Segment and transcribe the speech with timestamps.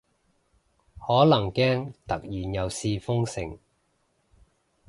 [0.97, 3.59] 可能驚突然又試封城